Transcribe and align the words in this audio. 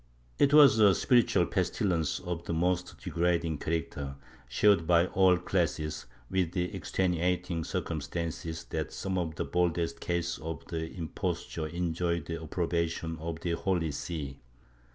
It 0.39 0.51
was 0.51 0.79
a 0.79 0.95
spiritual 0.95 1.45
pestilence 1.45 2.19
of 2.21 2.45
the 2.45 2.55
most 2.55 2.95
degrading 3.03 3.59
character, 3.59 4.15
shared 4.49 4.87
by 4.87 5.05
all 5.05 5.37
classes, 5.37 6.07
with 6.27 6.53
the 6.53 6.73
extenuating 6.73 7.63
circumstances 7.63 8.63
that 8.71 8.91
some 8.91 9.19
of 9.19 9.35
the 9.35 9.45
boldest 9.45 9.99
cases 9.99 10.39
of 10.39 10.65
impos 10.69 11.53
ture 11.53 11.67
enjoyed 11.67 12.25
the 12.25 12.41
approbation 12.41 13.19
of 13.19 13.41
the 13.41 13.51
Holy 13.51 13.91
See. 13.91 14.39